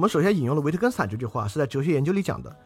[0.00, 2.56] 我们首先引用了维特根斯坦这句话，是在哲学研究里讲的。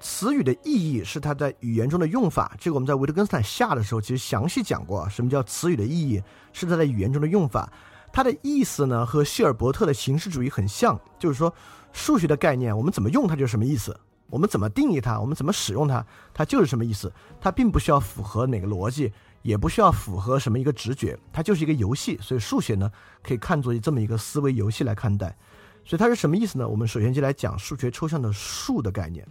[0.00, 2.56] 词语的意义是它在语言中的用法。
[2.58, 6.22] 这个我们在维特根斯坦下的时候其实详细讲过，什么叫词语的意义
[6.54, 7.70] 是它在语言中的用法。
[8.10, 11.54] 它的意思呢和希尔伯特的形式主义很像，就是说
[11.92, 13.94] 数学的概念我们怎么用它就是什么意思，
[14.30, 16.02] 我们怎么定义它，我们怎么使用它，
[16.32, 17.12] 它就是什么意思。
[17.42, 19.12] 它并不需要符合哪个逻辑，
[19.42, 22.16] 也不需要符合什么一个直觉，它就是一个游戏。
[22.22, 22.90] 所以数学呢
[23.22, 25.36] 可以看作这么一个思维游戏来看待。
[25.84, 26.68] 所以它是什么意思呢？
[26.68, 29.26] 我们首先就来讲数学抽象的数的概念。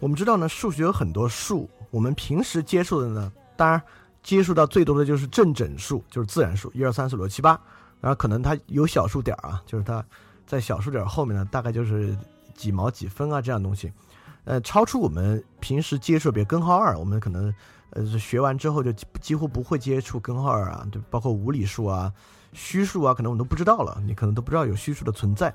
[0.00, 3.80] 我们知道呢，数学有很多数，我们平时接触的呢，当然
[4.22, 7.58] 接触到最多的就是正整数，就是自然数，一二三四五六七八。
[8.00, 10.04] 然后可能它有小数点啊，就是它
[10.46, 12.16] 在小数点后面呢，大概就是
[12.54, 13.90] 几毛几分啊这样东西。
[14.44, 17.52] 呃，超出我们平时接触，比如根号二，我们可能
[17.90, 22.12] 呃学完之后就几乎不会接触根号二啊，就包括无理数啊。
[22.56, 25.54] 虚数啊，可能我们都不知道了，你可能都不知道有虚数的存在。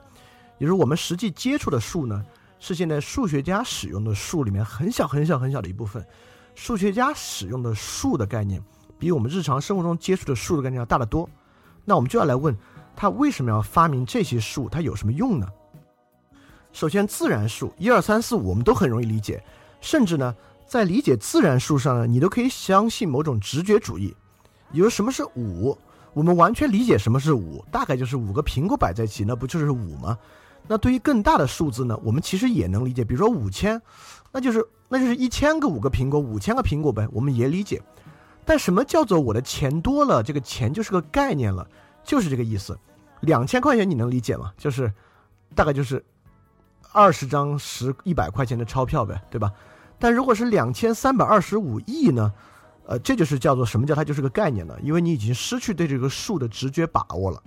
[0.60, 2.24] 也就是我们实际接触的数呢，
[2.60, 6.06] 是现在数学家使用的数里面很小很小很小的一部分。
[6.54, 8.62] 数学家使用的数的概念，
[9.00, 11.28] 比我们日常生活中接触的数的概念要大得多。
[11.84, 12.56] 那我们就要来问，
[12.96, 14.70] 他为什么要发明这些数？
[14.70, 15.48] 它有什么用呢？
[16.72, 19.44] 首先，自然数一二三四五，我们都很容易理解。
[19.82, 20.36] 甚至呢，
[20.68, 24.16] 在理解自然数上呢，你都可以相信某种直觉主义。
[24.72, 25.76] 比如什么是五？
[26.14, 30.18] 我们完全理解什么是五，大概就是五个苹果摆在一起，那不就是五吗？
[30.68, 33.82] 那对于更大的数字呢，我们其实也能理解，比如说五千，
[34.32, 37.82] 那就是那就是一千个五个苹果，五千个苹果呗，我们也理解。
[38.44, 40.22] 但什么叫做我的钱多了？
[40.22, 41.68] 这个钱就是个概念了，
[42.04, 42.78] 就是这个意思。
[43.22, 44.52] 两千块钱你能理解吗？
[44.58, 44.92] 就是
[45.56, 46.04] 大概就是
[46.92, 49.52] 二十张十一百块钱的钞票呗，对吧？
[49.98, 52.34] 但如果是两千三百二十五亿呢？
[52.86, 57.42] 呃，这就是叫做什么叫它就是个概念了，因为你已经失去对这个数的直觉把握了。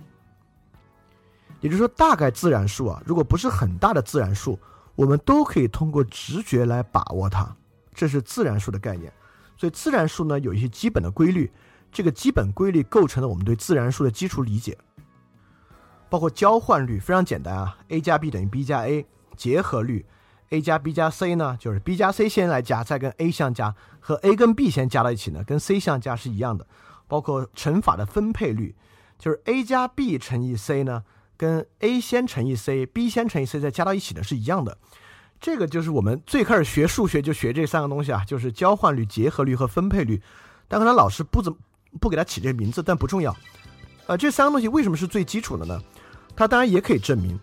[1.61, 4.59] 也就是说，大概自然数啊，如果不是很大的自然数，
[4.95, 7.55] 我们都可以通过直觉来把握它，
[7.93, 9.11] 这是自然数的概念。
[9.57, 11.51] 所以自然数呢有一些基本的规律，
[11.91, 14.77] 这个基本规律构成了我们对自然数的基础理解，
[16.09, 20.05] 包括交换律非常简单啊，a 加 b 等于 b 加 a，结合律。
[20.55, 25.59] A 加 b 加 c 呢，就是 b 加 c 先来加，再跟 a 相加，和 a 跟 b 先加到一起呢，跟
[25.59, 26.65] c 相加是一样的。
[27.07, 28.73] 包括乘法的分配率，
[29.19, 31.03] 就是 a 加 b 乘以 c 呢，
[31.37, 34.77] 跟 a 先乘以 c，b 先乘以 c 再加到一起呢是一样的。
[35.39, 40.21] 这个就是我们最开始学数学就学这三个东西啊，就是交换律、结合律和分配律。
[40.67, 41.57] 但可能老师不怎么
[41.99, 43.35] 不给它起这个名字，但不重要。
[44.07, 45.79] 呃，这三个东西为什么是最基础的呢？
[46.35, 47.39] 它当然也可以证明。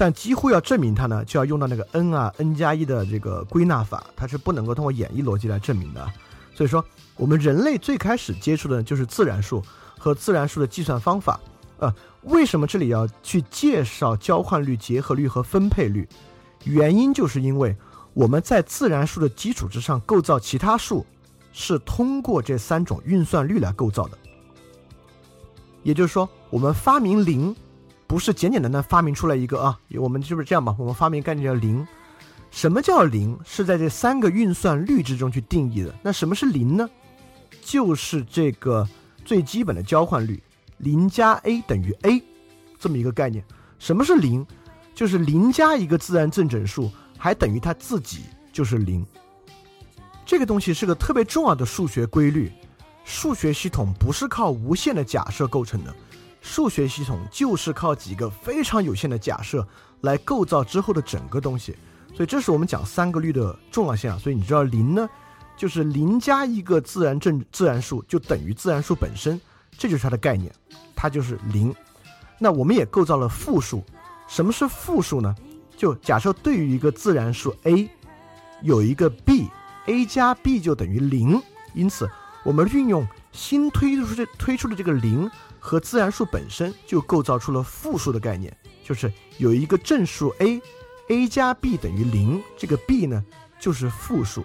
[0.00, 6.10] 但几乎要证明它呢，就要用到那个 n 啊 n 加一的这个归纳法，它是不能够通过演绎逻辑来证明的。
[6.54, 6.82] 所以说，
[7.16, 9.62] 我们人类最开始接触的就是自然数
[9.98, 11.38] 和自然数的计算方法。
[11.80, 16.08] 呃，为什么这里要去介绍交换律、结合律和分配律？
[16.64, 17.76] 原因就是因为
[18.14, 21.04] 我们在自然数的基础之上构造其他数，
[21.52, 24.16] 是通过这三种运算律来构造的。
[25.82, 27.54] 也就是说，我们发明零。
[28.10, 30.74] 不是简简单单发明出来一个啊，我们是不是这样吧？
[30.80, 31.86] 我们发明概念叫零，
[32.50, 33.38] 什么叫零？
[33.44, 35.94] 是在这三个运算律之中去定义的。
[36.02, 36.90] 那什么是零呢？
[37.62, 38.84] 就是这个
[39.24, 40.42] 最基本的交换律，
[40.78, 42.20] 零加 a 等于 a，
[42.80, 43.44] 这么一个概念。
[43.78, 44.44] 什么是零？
[44.92, 49.06] 就是零加一个自然正整数，还等于它自己就是零。
[50.26, 52.50] 这个东西是个特别重要的数学规律。
[53.04, 55.94] 数学系统不是靠无限的假设构成的。
[56.40, 59.66] 数学系统就是靠几个非常有限的假设
[60.00, 61.76] 来构造之后的整个东西，
[62.14, 64.18] 所以这是我们讲三个律的重要性啊。
[64.18, 65.08] 所以你知道零呢，
[65.56, 69.38] 就是零加一个自然正自然数就等于自然数本身，
[69.76, 70.50] 这就是它的概念，
[70.96, 71.74] 它就是零。
[72.38, 73.84] 那我们也构造了负数，
[74.26, 75.34] 什么是负数呢？
[75.76, 77.88] 就假设对于一个自然数 a
[78.62, 81.40] 有一个 b，a 加 b 就等于零，
[81.74, 82.08] 因此
[82.44, 85.30] 我们运用新推出这推出的这个零。
[85.60, 88.52] 和自然数本身就构造出了负数的概念，
[88.82, 93.22] 就是有一个正数 a，a 加 b 等于零，这个 b 呢
[93.60, 94.44] 就是负数。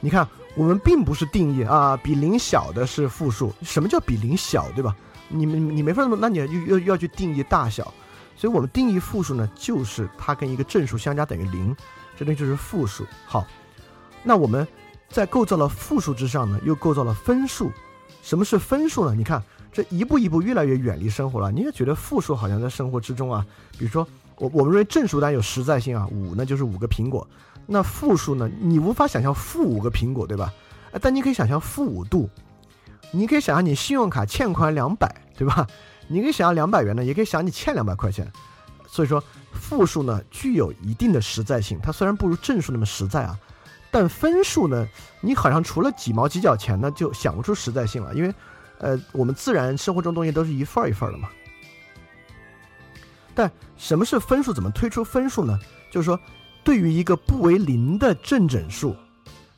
[0.00, 3.52] 你看，我们并不是定义啊，比零小的是负数。
[3.62, 4.94] 什么叫比零小，对吧？
[5.28, 7.92] 你们你没法那么，那你又又要去定义大小。
[8.36, 11.74] 所以我们定义负数呢，就是它跟一个正数相加等于零，
[12.16, 13.04] 这东西就是负数。
[13.26, 13.44] 好，
[14.22, 14.66] 那我们
[15.08, 17.72] 在构造了负数之上呢，又构造了分数。
[18.28, 19.14] 什么是分数呢？
[19.14, 19.42] 你看
[19.72, 21.50] 这一步一步越来越远离生活了。
[21.50, 23.42] 你也觉得负数好像在生活之中啊？
[23.78, 27.26] 比如说，我我们认为正数当然有实在性啊，五呢就是五个苹果。
[27.64, 28.46] 那负数呢？
[28.60, 30.52] 你无法想象负五个苹果，对吧？
[31.00, 32.28] 但你可以想象负五度。
[33.12, 35.66] 你可以想象你信用卡欠款两百，对吧？
[36.06, 38.30] 你可以想象两百元呢，也可以想你欠两百块钱。
[38.86, 43.38] 所以说，负数呢具有一定的实在性，它虽然不如正数那么实在啊，
[43.90, 44.86] 但分数呢，
[45.20, 48.34] 你好像除了几毛几角钱呢，就想不出实在性了，因为，
[48.78, 51.28] 呃，我们自然生活中东西都是一份儿一份儿的嘛。
[53.34, 54.52] 但什么是分数？
[54.52, 55.58] 怎么推出分数呢？
[55.90, 56.18] 就是说，
[56.62, 58.94] 对于一个不为零的正整数，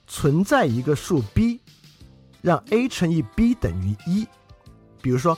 [0.07, 1.59] 存在一个数 b，
[2.41, 4.27] 让 a 乘以 b 等于一。
[5.03, 5.37] 比如说，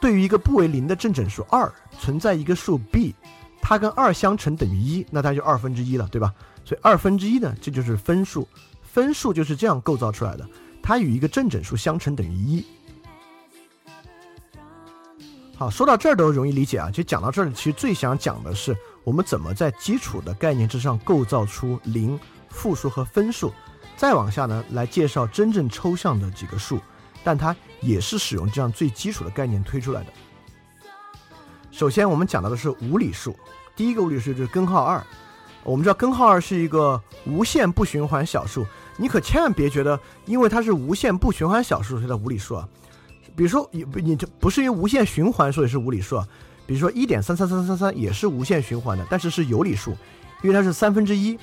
[0.00, 3.14] 对于一个不为零的正整数二，存在一个数 b，
[3.60, 6.32] 它跟二相乘等于一，那它就二分之一了，对吧？
[6.64, 8.48] 所以二分之一呢，这就是分数。
[8.82, 10.48] 分数就是这样构造出来的，
[10.82, 12.64] 它与一个正整数相乘等于一。
[15.56, 16.90] 好，说到这儿都容易理解啊。
[16.90, 22.18] 就讲到这儿，其实最想讲的是我们怎么在基础的概念之上构造出零、
[22.48, 23.52] 负数和分数。
[23.96, 26.80] 再往下呢，来介绍真正抽象的几个数，
[27.22, 30.12] 但它也是使用这样最基础的概念推出来的。
[31.70, 33.36] 首先，我们讲到的是无理数。
[33.76, 35.04] 第一个无理数就是根号二。
[35.64, 38.66] 我们知道根号二是一个无限不循环小数，
[38.96, 42.68] 你可千万别觉得因为它是无限不循环小数，所以它无理数啊。
[43.34, 46.16] 比如说，你你这不是因为无限循环，所以是无理数。
[46.16, 46.28] 啊。
[46.66, 49.90] 比如说，一点三三三三三也是无限循环的，但是是有理数，
[50.42, 51.38] 因为它是三分之一。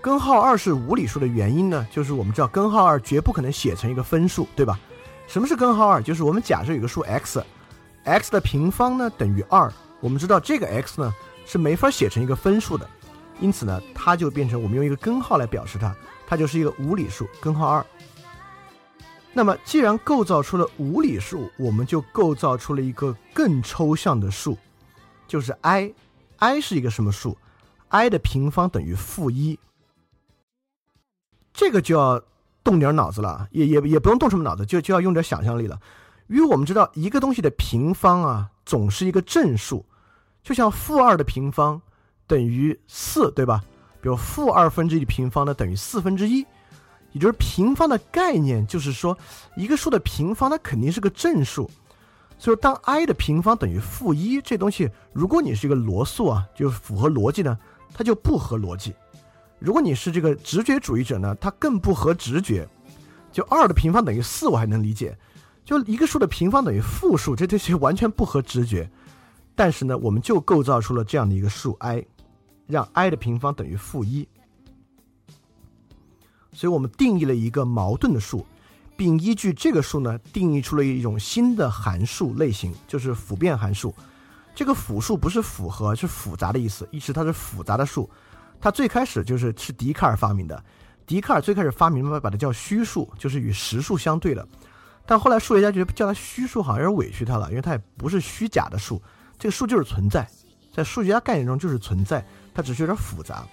[0.00, 4.78] 根号二是无理数的原因呢，就是我们知道根号二绝不可能写成一个分数，对吧？
[5.26, 6.00] 什么是根号二？
[6.02, 11.12] 就是我们假设有个数 x，x 的平方呢等于二，我们知道这个 x 呢
[11.44, 12.88] 是没法写成一个分数的，
[13.40, 15.94] 因此呢，它就变成我们用一个根号来表示它，
[16.26, 17.84] 它就是一个无理数，根号二。
[19.32, 24.56] 那么，既然构造出了无理数，我们就构造出了一个更抽象的数，
[25.28, 25.92] 就是 i。
[26.38, 27.36] i 是一个什么数
[27.88, 29.58] ？i 的平方等于负一。
[31.52, 32.22] 这个就要
[32.62, 35.78] 动点脑子了，也也也不用动什么脑子，就就要用点想象力了。
[36.28, 39.84] 因为我们知道，一个东西的平方啊，总是一个正数，
[40.42, 41.80] 就像负二的平方
[42.26, 43.62] 等于四，对吧？
[44.00, 46.46] 比如负二分之一的平方呢，等于四分之一。
[47.12, 49.16] 也就是平方的概念，就是说
[49.56, 51.70] 一个数的平方它肯定是个正数，
[52.38, 57.58] 所以当 i 的平方等于负一，这东西如果你是一个罗素啊，就符合逻辑呢，
[57.94, 58.92] 它就不合逻辑；
[59.58, 62.68] 如果你是这个直觉主义者呢，它更不合直觉。
[63.32, 65.12] 就二的平方等于四，我还能理解；
[65.64, 68.90] 就一个数的平方等于负数，这这些完全不合直觉。
[69.54, 72.04] 但是呢，我们就构造出了这样的一个数 i，
[72.66, 74.26] 让 i 的平方等于负一。
[76.52, 78.46] 所以我们定义了一个矛盾的数，
[78.96, 83.94] 并依据这个数呢，定义出了一种新的函数类型，就是复变函数。
[84.54, 88.08] 这个复数不是复合，是复杂的意思，意思它是复杂的数。
[88.58, 90.64] 它最开始就是是笛卡尔发明的，
[91.06, 94.48] 笛卡尔最开始发明把它叫虚数，就是与实数相对的。
[95.04, 99.00] 但后来数学家觉得叫它虚数好像有点委屈它了，因为它也不是虚假的数，
[99.38, 100.26] 这个数就是存在，
[100.74, 103.46] 在数学家概念中就是存在，它只是有点复杂。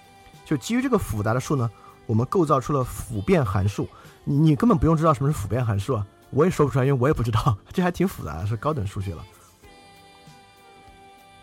[0.44, 1.70] 就基于这个复杂的数呢。
[2.06, 3.88] 我们构造出了复变函数，
[4.24, 9.24] 你你根本不用知道什么是复变函数啊，我也说不出来，因为我也不知道，这还挺复杂的，是高等数学了。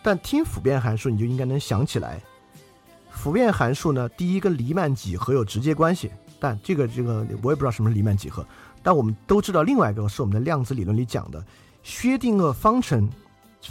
[0.04, 2.22] 但听复变函数，你就应该能想起来，
[3.10, 8.46] 复变函数呢，第一跟黎曼几何有直接关系，但这个这个我也不知道什么是黎曼几何，
[8.84, 11.44] 但我们都知道另外一个是我们的量子理论里讲的
[11.82, 13.10] 薛定谔方程，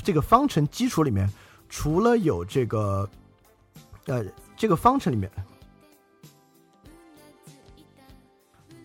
[0.02, 1.30] 这个方程基础里面
[1.68, 3.09] 除了有这个，
[4.07, 4.25] 呃，
[4.57, 5.30] 这个方程里面。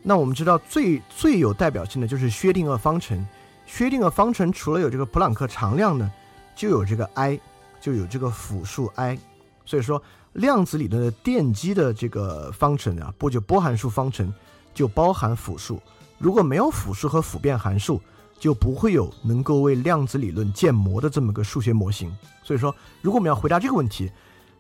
[0.01, 3.25] 那我们知道最最有代表性的就是薛定谔方程。
[3.65, 6.12] 薛定谔方程除了有这个普朗克常量呢，
[6.55, 7.39] 就有这个 i，
[7.81, 9.17] 就有这个复数 i。
[9.65, 10.00] 所以说，
[10.34, 14.31] 量子理论的奠基的这个方程啊，不就波函数方程，
[14.75, 15.81] 就包含复数。
[16.19, 18.00] 如果没有复数和复变函数，
[18.38, 22.15] 就不会有能够为量子理论建模的这么个数学模型。
[22.43, 24.12] 所以说，如果我们要回答这个问题，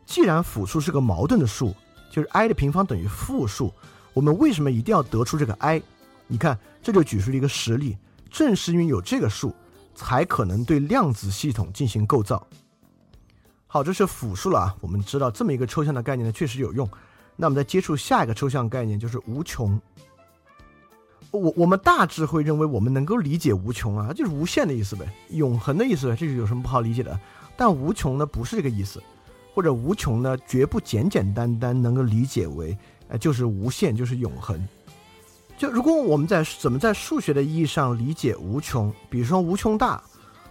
[0.05, 1.73] 既然复数是个矛盾的数，
[2.11, 3.73] 就是 i 的平方等于负数。
[4.13, 5.81] 我们为什么一定要得出这个 i？
[6.27, 7.97] 你看，这就举出了一个实例。
[8.29, 9.53] 正是因为有这个数，
[9.93, 12.45] 才可能对量子系统进行构造。
[13.67, 14.75] 好，这是复数了啊。
[14.81, 16.89] 我们知道这么一个抽象的概念呢，确实有用。
[17.35, 19.79] 那我们再接触下一个抽象概念，就是无穷。
[21.31, 27.19] 我我们大致会认为我们能够理解无穷啊，就是无限的意思呗，永恒的意思呗，这是有什么不好理解的？
[27.57, 29.03] 但无穷呢，不是这个意思，
[29.55, 32.77] 或者无穷呢，绝不简简单单能够理解为。
[33.07, 34.61] 哎，就是无限，就是永恒。
[35.57, 40.03] 就如果我们在怎么在数学的意义上理解无穷，比如说无穷大，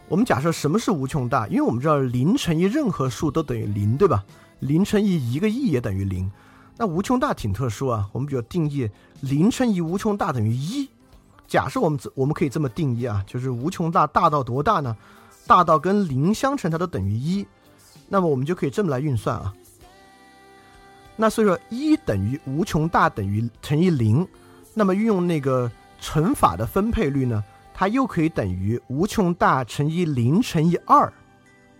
[0.08, 1.46] 我们假设什么是无穷大？
[1.48, 4.24] 因为我们知道零乘以任何数都等于零，对吧？
[4.60, 6.30] 零乘以一个亿也等于零。
[6.78, 8.88] 那无穷大挺特殊啊，我们比如定义
[9.20, 10.88] 零乘以无穷大等于一。
[11.46, 14.96] 假设我们我们可以这么定义啊，就是无穷大大到多大呢？
[15.46, 17.46] 大到跟零相乘它都等于一。
[18.08, 19.52] 那么我们就可以这么来运算啊。
[21.16, 24.26] 那所以说一等于无穷大等于乘以零，
[24.74, 25.70] 那么运用那个
[26.00, 27.42] 乘法的分配率呢，
[27.72, 31.12] 它又可以等于无穷大乘以零乘以二，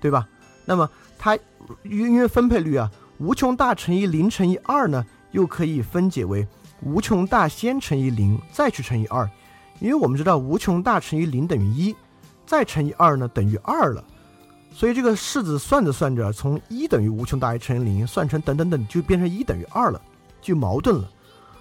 [0.01, 0.29] 对吧？
[0.65, 0.89] 那么
[1.19, 1.37] 它
[1.83, 6.47] 因为分配率啊，无穷大乘以零乘以二呢，又可以分解为
[6.83, 9.29] 无穷大先乘以零再去乘以二，
[9.81, 11.95] 因为我们知道无穷大乘以零等于一，
[12.47, 14.05] 再乘以二呢等于二了。
[14.77, 20.03] 所以这个式子算着算着，从一等于无穷大于乘以零算成等等等，就变成一等于二了，
[20.43, 21.09] 就矛盾了。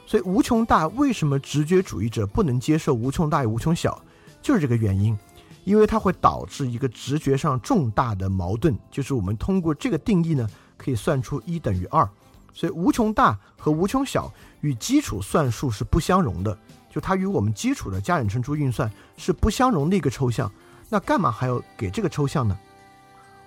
[0.07, 4.01] 所以无穷大为什么直觉主义者不能接受无穷大与无穷小，
[4.41, 5.17] 就是这个原因，
[5.63, 12.09] 因为它会导致一个直觉上重大的矛盾，就是我们通过这个定义呢，可以算出一等于二。
[12.51, 16.57] 所以无穷大和无穷小与基础算术是不相容的，
[16.89, 20.51] 就它与我们基础的加减乘除运算是不相容的一个抽象。
[20.89, 22.57] 那干嘛还要给这个抽象呢？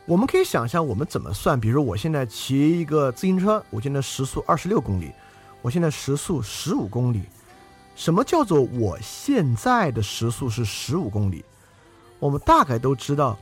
[0.06, 5.10] 我们可以想象我们怎么算，比如我现在骑一个自行车，我现在时速二十六公里，
[5.62, 7.24] 我现在时速十五公里，
[7.96, 11.44] 什么叫做我现在的时速是十五公里？
[12.20, 13.36] 我们大概都知道，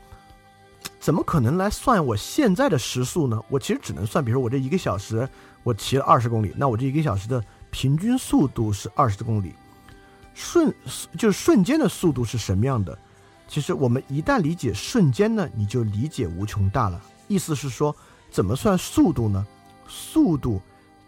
[0.98, 3.38] 怎么可能来算我现在的时速呢？
[3.50, 5.28] 我其实只能算，比如我这一个小时
[5.62, 9.52] 我骑了二十公里，那我这一个小时的平均速度是二十公里，
[10.32, 10.74] 瞬
[11.18, 12.98] 就是瞬间的速度是什么样的？
[13.46, 17.00] 其实我们一旦理解瞬间呢，你就理解无穷大了。
[17.28, 17.94] 意思是说，
[18.30, 19.46] 怎么算速度呢？
[19.86, 20.60] 速度，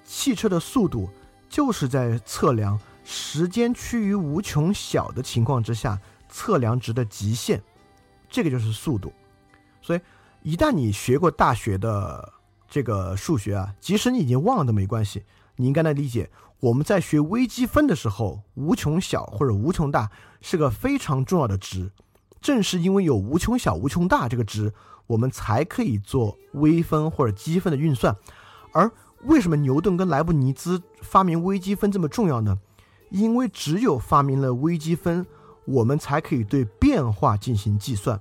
[0.05, 1.09] 汽车的速度
[1.49, 7.61] 就是在测量时间趋于无穷小的情况之下测量值的极限，
[8.28, 9.12] 这个就是速度。
[9.81, 10.00] 所以，
[10.43, 12.33] 一旦你学过大学的
[12.69, 15.25] 这个数学啊，即使你已经忘了都没关系，
[15.57, 16.31] 你应该能理解。
[16.61, 21.90] 我们在学微积分的时候，无穷小或者无穷大是个非常重要的值。
[22.40, 24.73] 正是因为有无穷小、无穷大这个值，
[25.07, 28.14] 我们才可以做微分或者积分的运算。
[28.73, 28.90] 而
[29.23, 32.59] 为什么牛顿跟莱布尼兹发明微积分这么重要呢？
[33.11, 35.25] 因为只有发明了微积分，
[35.64, 38.21] 我们才可以对变化进行计算。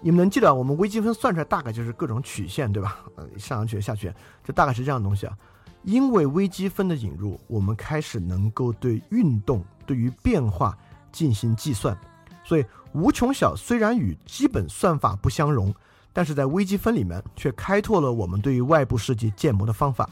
[0.00, 3.00] 你们能记得，我们微积分算出来大概就是各种曲线，对吧？
[3.38, 4.12] 上上去下去，
[4.44, 5.36] 这大概是这样的东西啊。
[5.82, 10.76] 因为微积分的引入，我们开始能够对运动、对于变化
[11.12, 11.96] 进行计算。
[12.46, 15.74] 所以无穷小虽然与基本算法不相容，
[16.12, 20.08] 但是在微积分里面却开拓了我们对于外部世界建模的方法。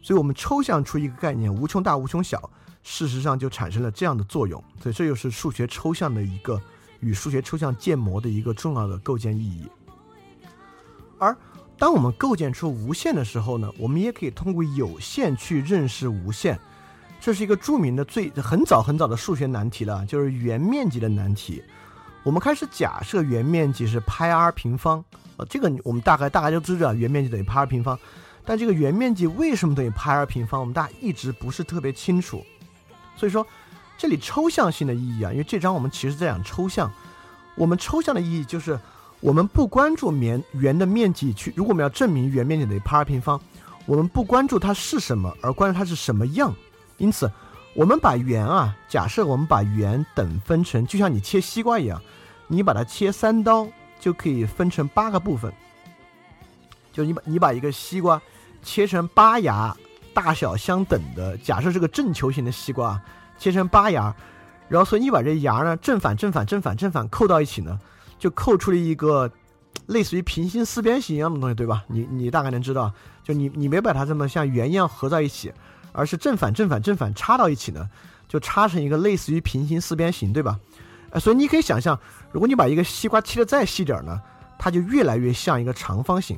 [0.00, 2.48] 所以，我们抽象出一个概念无穷大、无穷小，
[2.82, 4.62] 事实上就产生了这样的作用。
[4.80, 6.60] 所以，这就是数学抽象的一个
[7.00, 9.66] 与数学抽象建模的一个重要的构建意义。
[11.18, 11.36] 而
[11.76, 16.60] 当我们构建出无限的时候呢，我们也可以通过有限去认识无限。
[17.24, 21.64] 这是一个著名的、最很早很早的数学难题了，就是圆面积的难题。
[22.22, 25.02] 我们开始假设圆面积是派 r 平方，
[25.38, 27.98] 呃，这个我们大概大概就知道圆面积等于派 r 平方。
[28.44, 32.44] 但这个圆面积为什么等于派 r 平方，我们大家一直不是特别清楚。
[33.16, 33.46] 所以说，
[33.96, 36.92] 这里抽象性的意义啊，因为这章我们其实在讲抽象。
[37.54, 38.78] 我们抽象的意义就是，
[39.20, 43.40] 我们不关注圆圆的面积去，如果我们要证明圆面积等于派 r 平方，
[43.86, 46.54] 我们不关注它是什么，而关注它是什么样。
[46.96, 47.30] 因此，
[47.74, 52.00] 我们把圆啊，假设我们把圆等分成，就像你切西瓜一样，
[52.46, 53.66] 你把它切三刀，
[53.98, 55.52] 就可以分成八个部分。
[56.92, 58.22] 就你把你把一个西瓜
[58.62, 59.76] 切成八牙，
[60.12, 63.00] 大小相等的，假设是个正球形的西瓜，
[63.36, 64.14] 切成八牙，
[64.68, 67.80] 然后所以你把这牙呢正反正反正反正反扣到一起呢，
[68.18, 69.28] 就扣出了一个
[69.86, 71.82] 类似于平行四边形一样的东西，对吧？
[71.88, 72.92] 你你大概能知道，
[73.24, 75.52] 就你你没把它这么像圆一样合在一起。
[75.94, 77.88] 而是正反正反正反插到一起呢，
[78.28, 80.58] 就插成一个类似于平行四边形，对吧？
[81.10, 81.96] 呃，所以你可以想象，
[82.32, 84.20] 如果你把一个西瓜切的再细点儿呢，
[84.58, 86.36] 它就越来越像一个长方形。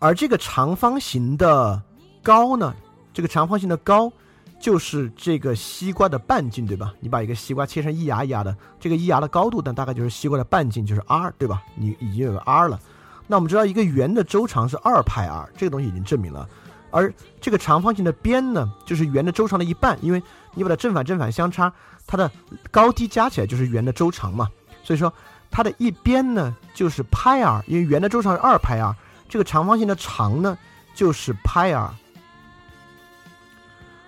[0.00, 1.80] 而这个长方形的
[2.22, 2.74] 高呢，
[3.14, 4.12] 这个长方形的高
[4.60, 6.92] 就是这个西瓜的半径，对吧？
[6.98, 11.62] 你把一个西瓜切成一牙一牙的，这个一牙的高度，但大概就是西瓜的半径，就是 r，对吧？
[11.76, 12.80] 你已经有个 r 了。
[13.28, 16.48] 那我们知道一个圆的周长是二派 r，这个东西已经证明了。
[16.96, 17.12] 而
[17.42, 20.22] 这个长方形的边呢，就是圆的周长的一半，因为
[20.54, 21.70] 你把它正反正反相差，
[22.06, 22.30] 它的
[22.70, 24.48] 高低加起来就是圆的周长嘛。
[24.82, 25.12] 所以说
[25.50, 28.96] 它的一边呢就是派 r，因为圆的周长是二派 r，
[29.28, 30.56] 这个长方形的长呢
[30.94, 31.94] 就是派 r。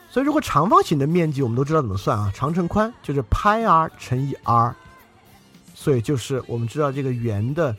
[0.09, 4.75] 所以如果长方形的面积我们都知道怎么算啊，长乘宽就是派 r 乘以 r，
[5.75, 7.77] 所以就是我们知道这个圆的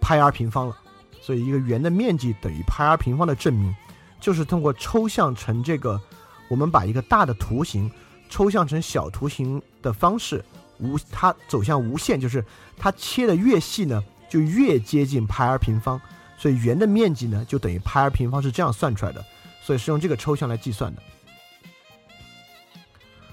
[0.00, 0.76] 派 r 平方了。
[1.20, 3.72] 所以一个圆的面积等于派 r 平方的证明。
[4.22, 6.00] 就是通过抽象成这个，
[6.48, 7.90] 我们把一个大的图形
[8.30, 10.42] 抽象成小图形的方式，
[10.78, 12.42] 无它走向无限，就是
[12.78, 16.00] 它切的越细呢，就越接近派 r 平方。
[16.38, 19.24] 所以圆的面积呢就等于派 r 平方是这样算出来的，
[19.60, 21.02] 所以是用这个抽象来计算的。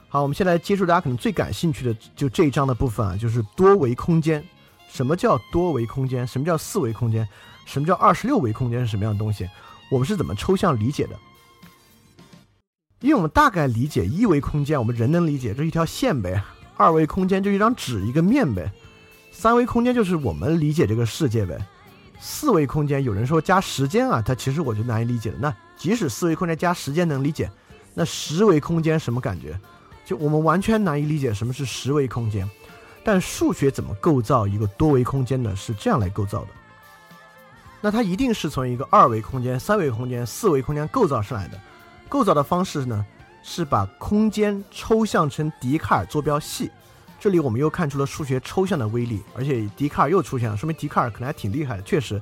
[0.08, 4.44] 好，我们现在接触大家可能最感兴趣的就这一章的部分啊，就是多维空间。
[4.92, 6.26] 什么叫多维空间？
[6.26, 7.28] 什么叫四维空间？
[7.68, 9.48] 什么叫二十六维空间是什么样的东西？
[9.90, 11.16] 我们是怎么抽象理解的？
[13.02, 16.42] 因为我们大概理解一维空间，我们人能理解，这一条线呗；
[16.76, 18.70] 二维空间就一张纸一个面呗；
[19.32, 21.58] 三维空间就是我们理解这个世界呗；
[22.20, 25.38] 四维空间有人说加时间啊，它其实我就难以理解了。
[25.40, 27.50] 那即使四维空间加时间能理解，
[27.94, 29.58] 那十维空间什么感觉？
[30.06, 32.50] 就我们完全难以理解什么是十维空间，
[33.02, 35.56] 但数学怎么构造一个多维空间呢？
[35.56, 36.48] 是这样来构造的。
[37.82, 41.60] 那它一定是从一个二维空间、三维空间、四维空间构造上来的。
[42.08, 43.06] 构造的方式呢，
[43.44, 46.70] 是把空间抽象成笛卡尔坐标系。
[47.20, 51.84] 这里我们又看出了数学抽象的威力，而且笛卡尔又出现了，说明笛卡尔可能还挺厉害的。
[51.84, 52.22] 确实，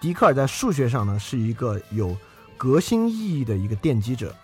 [0.00, 2.16] 笛卡尔在数学上呢是一个有
[2.56, 4.34] 革新意义的一个奠基者。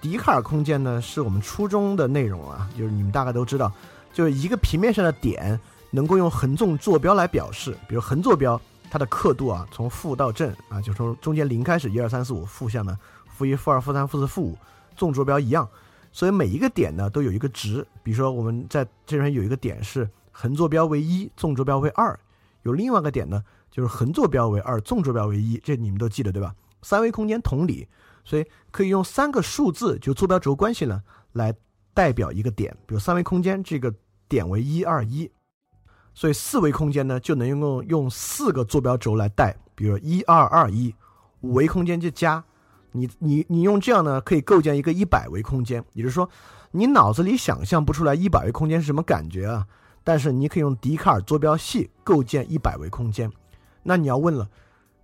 [0.00, 3.72] 笛卡尔空间呢，是我们初中的内容啊，就是你们大概都知道，
[4.12, 5.58] 就是一个平面上的点
[5.90, 8.60] 能够用横纵坐标来表示，比如横坐标，
[8.94, 12.96] 它的刻度啊，从负到正啊，就从中间零开始，一二三四五，负向呢，
[13.26, 14.56] 负一、负二、负三、负四、负五，
[14.94, 15.68] 纵坐标一样，
[16.12, 22.16] 所以每一个点呢都有一个值，比如说我们在这边有一个点是横坐标为一，纵坐标为二，
[22.62, 26.54] 有另外一个点呢就是横坐标为二，纵坐标为一，这你们都记得对吧？
[26.82, 27.88] 三维空间同理。
[28.24, 31.52] 所以可以用三个数字，就坐标轴关系呢，来
[31.92, 32.72] 代表一个点。
[32.86, 33.92] 比如三维空间这个
[34.28, 35.28] 点为一二一，
[36.14, 40.94] 所以四维空间呢就能用用四个坐标轴来代，比如一二二一。
[41.40, 42.42] 五维空间就加，
[42.92, 45.84] 你你你用这样呢可以构建一个一百维空间。
[45.92, 46.26] 也就是说，
[46.70, 49.66] 你脑子里想象不出来一百维空间是什么感觉啊，
[50.02, 53.30] 但是你可以用笛卡尔坐标系构建一百维空间。
[53.82, 54.48] 那你要问了，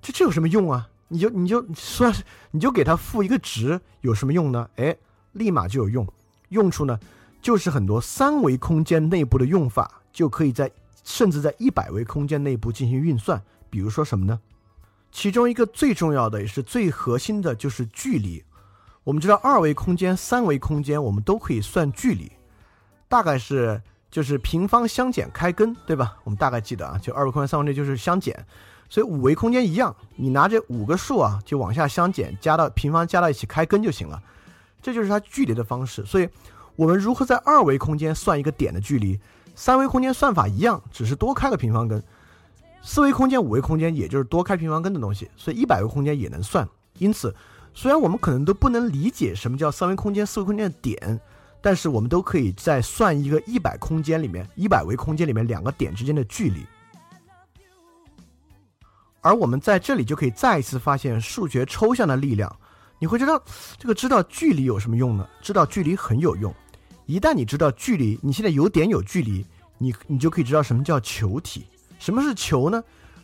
[0.00, 0.88] 这这有什么用啊？
[1.08, 2.10] 你就你就说，
[2.52, 4.66] 你就给它赋一个值，有什么用呢？
[4.76, 4.96] 哎，
[5.32, 6.06] 立马就有用，
[6.48, 6.98] 用处呢，
[7.42, 10.70] 就是很多三维空间内部的用法，就可以在
[11.10, 13.42] 甚至在一百维空间内部进行运算。
[13.68, 14.40] 比如说什么呢？
[15.10, 18.44] 其中一个最重要的也是最核心的就是距离。
[19.02, 22.30] 我们知道二维空间、三维空间，我们都可以算距离，
[23.08, 26.16] 大概是就是平方相减开根，对吧？
[26.22, 28.46] 我们大概记得啊，就二维空间、三维空间就是相减。
[28.88, 34.22] 所以五维空间一样，你拿这五个数啊，就往下相减，加到平方加到一起开根就行了，
[34.82, 36.04] 这就是它距离的方式。
[36.04, 36.28] 所以，
[36.76, 39.18] 我们如何在二维空间算一个点的距离？
[39.60, 42.02] 三维空间算法一样，只是多开个平方根。
[42.80, 46.66] 四维空间、五维空间也就是多开平方根的东西，所以一百维空间也能算。
[46.96, 47.34] 因此，
[47.74, 51.20] 虽然我们可能都不能理解什么叫三维空间、四维空间的点，
[51.60, 56.64] 但是我们都可以在算一个一百空间里面、一百维空间里面两个点之间的距离。
[59.20, 62.50] 而我们在这里就可以再一次发现数学抽象的力量。
[62.98, 63.38] 你会知道，
[63.76, 65.28] 这个知道距离有什么用呢？
[65.42, 66.50] 知道距离很有用。
[67.10, 69.44] 一旦你知道距离，你现在有点有距离，
[69.78, 71.66] 你你就可以知道什么叫球体。
[71.98, 72.80] 什么是球呢？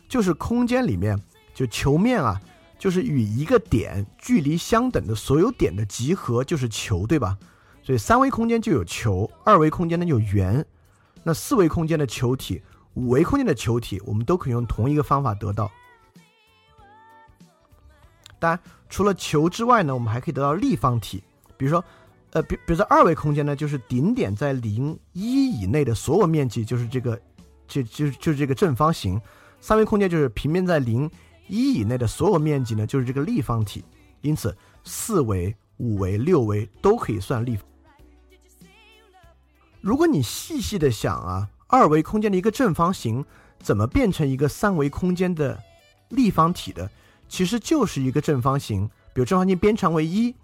[0.09, 1.17] 就是空间里面
[1.53, 2.41] 就球面啊，
[2.77, 7.37] 就是与一个点距离相等的所有点的集合就是球，对吧？
[7.81, 10.65] 所以三维空间就有球，二维空间呢有圆，
[11.23, 12.61] 那四维空间的球体、
[12.95, 15.71] 五维空间的球体，我们都可以用同一个方法得到。
[18.37, 21.23] 当然，除了球之外呢，我们还可以得到立方体。
[21.55, 21.81] 比如说，
[22.31, 27.19] 呃，比比如说二维空间呢，就是顶点在零一以内的所有面积就是这个，
[27.67, 29.19] 就就就是这个正方形。
[29.59, 31.09] 三维空间就是平面在零
[31.47, 33.83] 一以内的所有面积呢，就是这个立方体。
[34.21, 37.65] 因此，四维、五维、六维都可以算立方。
[39.79, 43.23] 如果你细细的想啊，二维空间的一个正方形
[43.59, 45.57] 怎么变成一个三维空间的
[46.09, 46.89] 立方体的？
[47.29, 50.35] 其实就是一个正方形，比如正方形边长为一，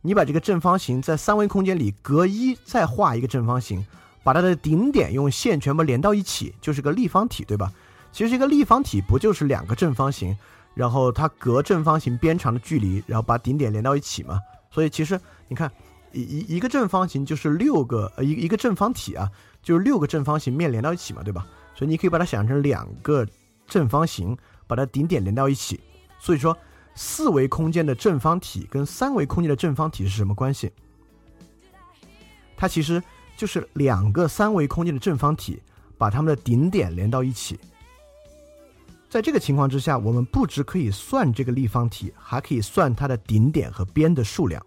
[0.00, 3.84] 你把这个正方形在三维空间里隔一，再画一个正方形，
[4.22, 7.72] 把它的顶点用线全部连到一起，就是个立方体，对吧？
[8.12, 10.36] 其实这个立方体不就是两个正方形，
[10.74, 14.40] 然后它隔正方形边长的距离，然后把顶点连到一起嘛？
[14.70, 15.70] 所以其实你看，
[16.12, 19.30] 一一一个正方形就是六个，呃，一一个正方体啊，
[19.62, 21.46] 就是六个正方形面连到一起嘛，对吧？
[21.74, 23.26] 所以你可以把它想成两个
[23.66, 25.78] 正方形，把它顶点连到一起。
[26.18, 26.56] 所以说，
[27.00, 30.72] 四维空间的正方体跟三维空间的正方体是什么关系？
[32.56, 33.00] 它其实
[33.36, 35.62] 就是两个三维空间的正方体
[35.96, 37.56] 把它们的顶点连到一起。
[39.08, 44.60] 在这个情况之下，我们不只可以算这个立方体，还可以算它的顶点和边的数量。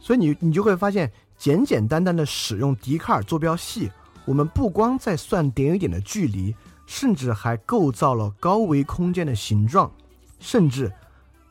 [0.00, 3.88] 所以你你就会发现，简简单单的使用笛卡尔坐标系，
[4.24, 6.52] 我们不光在算点与点的距离。
[6.88, 9.92] 甚至还构造了高维空间的形状，
[10.40, 10.90] 甚至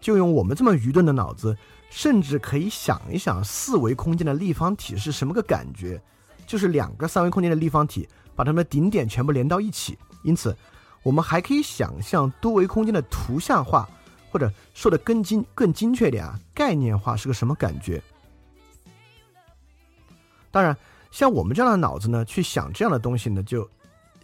[0.01, 1.55] 就用我们这么愚钝的脑子，
[1.91, 6.01] 甚至可以想一想四维空间的立方体是什么个感觉，
[6.47, 9.95] 就是两个三维空间的立方体把它们的顶点全部连到一起。
[10.23, 10.57] 因此，
[11.03, 13.87] 我们还可以想象多维空间的图像化，
[14.31, 18.01] 或者说的更精更精确点啊，概念化是个什么感觉？
[20.49, 20.75] 当然，
[21.11, 23.69] 像我们这样的脑子呢，去想这样的东西呢，就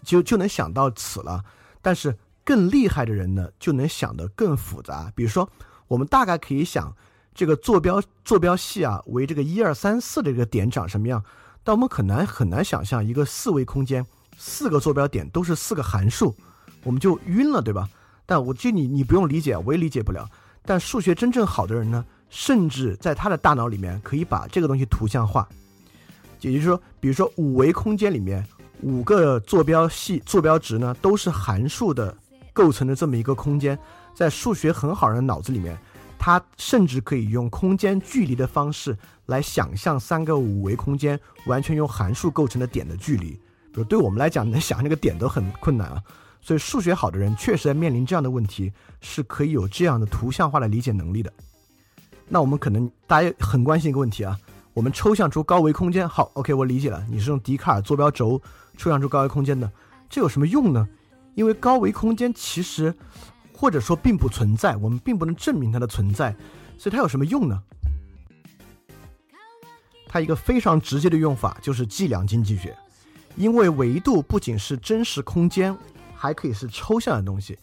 [0.04, 1.44] 就就能想到此了。
[1.82, 5.12] 但是更厉害的人呢，就能想得更复杂。
[5.16, 5.50] 比如说，
[5.88, 6.96] 我们大概可以想
[7.34, 11.24] 这个坐标坐标系啊，为这个一二三四的这个点长什么样，
[11.64, 14.06] 但我们很难很难想象一个四维空间，
[14.38, 16.36] 四个坐标点都是四个函数，
[16.84, 17.90] 我们就晕了，对吧？
[18.26, 20.30] 但我这你你不用理解，我也理解不了。
[20.66, 25.48] 但数学真正好的人呢，甚至在他的大脑里面可以把这个东西图像化。
[26.40, 28.46] 也就是说，比如说五维空间里面
[28.84, 32.16] 五个坐标系、坐标值呢，都是函数的
[32.52, 33.78] 构成的这么一个空间，
[34.14, 35.78] 在数学很好人的脑子里面，
[36.20, 43.32] 他甚至可以用空间距离的方式来想象三个五维空间完全用函数构成的点的距离。
[43.72, 46.04] 比如对我们来讲，能想那个点都很困难啊。
[46.42, 51.32] 所以数学好的人确实在面临这样的问题，是可以有这样的图像化的理解能力的。
[52.28, 54.38] 那我们可能大家很关心一个问题啊。
[54.74, 58.42] 我们抽象出高维空间，好，OK，我理解了，你是用笛卡尔坐标轴
[58.76, 59.72] 抽象出高维空间的，
[60.10, 60.88] 这有什么用呢？
[61.36, 62.94] 因为高维空间其实
[63.56, 66.36] 或者说并不存在，我们并不能证明它的存在，
[66.78, 67.62] 所以它有什么用呢？
[70.08, 72.76] 它一个非常直接的用法就是计量经济学，
[73.36, 75.76] 因为维度不仅是真实空间，
[76.16, 77.58] 还可以是抽象的东西，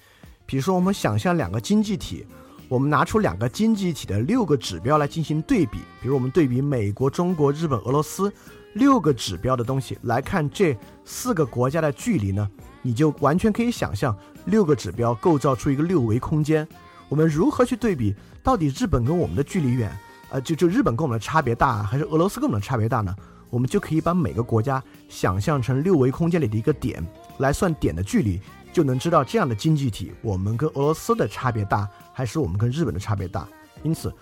[0.47, 2.25] 比如说我们想象两个经济体。
[2.71, 8.33] 我们拿出两个经济体的六个指标来进行对比，比如我们对比美国、中国、日本、俄罗斯
[8.75, 12.49] 六个指标的东西来看这四个国家的距离呢，
[12.81, 16.65] 你就完全可以想象六个指标构造出一个六维空间。
[17.09, 18.15] 我们如何去对比？
[18.41, 19.91] 到底日本跟我们的距离远，
[20.31, 23.13] 呃，就就日本跟我们的差别大，还是俄罗斯跟我们的差别大呢？
[23.51, 27.05] 我们就可以把每个国家想象成六维空间里的一个点，
[27.39, 28.41] 来算点的距离。
[28.73, 33.49] 就能知道这样的经济体，我们跟俄罗斯的差别大，还是我们跟日本的差别大？
[33.83, 34.13] 因此，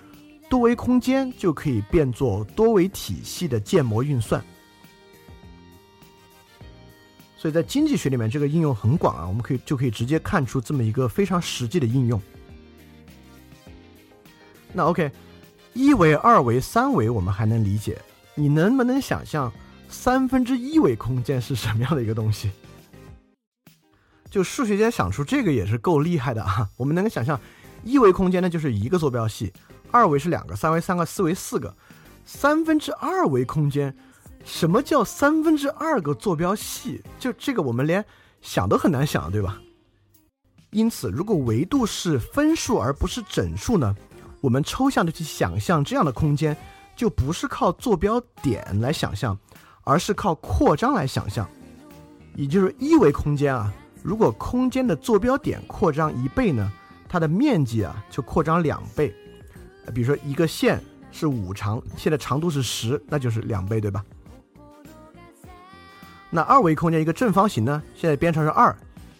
[0.48, 4.42] 多维空间就可以变作多维体系的建模运算。
[7.36, 12.20] 所以在经济学里面，这个应用很广啊，我们可以就可以直接看出这么一个非常实际的应用。
[14.72, 15.10] 那 OK，
[15.72, 17.96] 一维、二维、三维我们还能理解，
[18.34, 19.52] 你能不能想象
[19.88, 22.50] 三分之一维空间是什么样的一个东西？
[24.30, 26.68] 就数学家想出这个也是够厉害的啊！
[26.76, 27.40] 我们能够想象，
[27.82, 29.52] 一维空间呢就是一个坐标系，
[29.90, 31.74] 二维是两个，三维三个，四维四个，
[32.24, 33.96] 三分之二维空间，
[34.44, 37.02] 什么叫三分之二个坐标系？
[37.18, 38.04] 就这个我们连
[38.40, 39.60] 想都很难想，对吧？
[40.70, 43.96] 因此，如果维度是分数而不是整数呢，
[44.42, 46.54] 我们抽象的去想象这样的空间，
[46.94, 49.38] 就不是靠坐标点来想象，
[49.84, 51.48] 而是靠扩张来想象，
[52.34, 53.72] 也就是一维空间啊。
[54.02, 56.70] 如果空间的坐标点扩张一倍呢，
[57.08, 59.14] 它的面积啊就扩张两倍。
[59.94, 64.04] 比如说一个线是五长，线的长度是十，那就是两倍，对吧？
[66.30, 68.76] 那二维空间一个正方形呢，现在变成是二，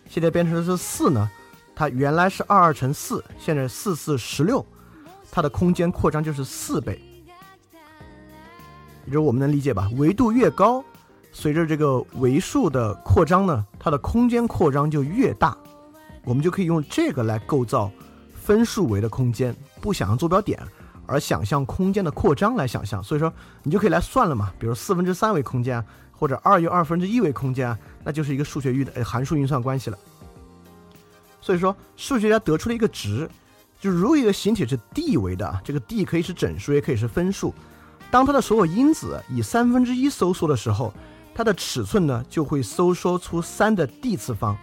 [0.09, 1.31] 现在变成的是四呢，
[1.75, 4.65] 它原来是二二乘四，现在四四十六，
[5.31, 7.01] 它的空间扩张就是四倍。
[9.07, 9.91] 也就是我们能理解吧？
[9.97, 10.85] 维度越高。
[11.31, 15.57] 随着这个维数的扩张呢，它的空间扩张就越大，
[16.25, 17.91] 我们就可以用这个来构造
[18.35, 20.61] 分数维的空间，不想象坐标点，
[21.07, 23.03] 而想象空间的扩张来想象。
[23.03, 29.99] 所以说，你就可以来算了嘛，比如四分之三维空间，或者二又二分之一维空间，那就是一个数学域的函数运算关系了。
[31.41, 33.31] 所以说，数学家得出了一个值，
[33.79, 37.55] 就是如果一个形体是 d 维的，这个 d 可以是整数，也可以是分数，
[38.11, 40.93] 当它的所有因子以三分之一收缩的时候。
[41.39, 44.59] 它的尺寸呢，就会收缩出三的 d 次方，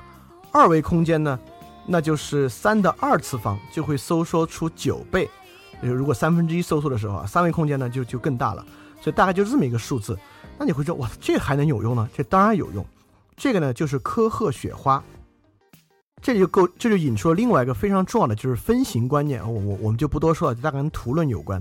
[0.52, 1.40] 二维空间呢，
[1.88, 5.30] 那就是三的二次方，就会收缩出九倍。
[5.80, 8.66] 如果三分之一收缩的时候啊，三维空间呢就就更大了。
[9.00, 10.20] 所以大概就这么一个数字。
[10.58, 12.10] 那你会说，哇，这还能有用呢？
[12.14, 12.86] 这当然有用。
[13.38, 15.02] 这个呢就是科赫雪花。
[16.22, 19.42] 这就够，这就引出了另外一个非常重要的，就是分形观念。
[19.42, 21.58] 我我我们就不多说了，大概跟图论有关。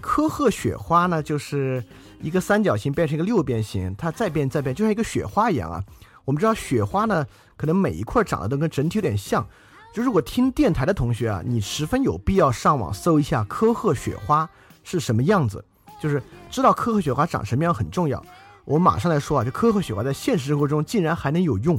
[0.00, 1.82] 科赫雪花呢，就是
[2.24, 5.84] 一个三角形变成一个六边形，它再变再变，就像一个雪花一样啊。
[6.24, 9.46] 我们知道雪花呢，可能每一块长得都跟整体有点像。
[9.92, 14.48] 就如果听电台的同学啊，你十分有必要上网搜一下科赫雪花
[14.82, 15.62] 是什么样子，
[16.00, 18.24] 就是知道科赫雪花长什么样很重要。
[18.64, 21.78] 我马上来说啊，这科赫雪花在现实生活中竟然还能有用。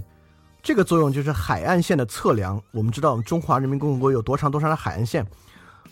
[0.61, 2.61] 这个作用就是海岸线的测量。
[2.71, 5.25] 我们知道，我们中华人民共和国有多长多长的海岸线，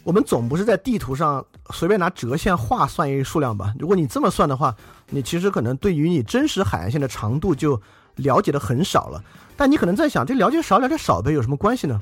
[0.03, 3.73] 我们总不是在地图上随便拿折线画算一个数量吧？
[3.79, 4.75] 如果你这么算的话，
[5.09, 7.81] 你其实可能对于你真实海岸线的长度就
[8.15, 9.23] 了解的很少了。
[9.55, 12.01] 但你可能在想，这了解少了解少呗，有什么关系呢？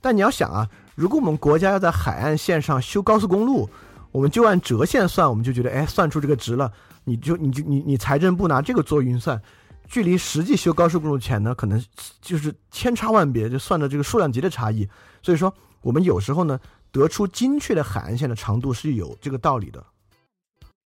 [0.00, 3.68] 但你要想啊，如果我们国家要在海岸线上修高速公路，
[4.12, 6.70] 我们就按折线算，我们就觉得，哎，算出这个值了，
[7.04, 9.40] 你就你就你你财政部拿这个做运算。
[9.88, 11.82] 距离实际修高速公路钱呢，可能
[12.20, 14.88] 就是千差万别，就算的这个数量级的差异。
[15.22, 16.58] 所以说，我们有时候呢，
[16.92, 19.84] 得出精确的海岸线的长度是有这个道理的。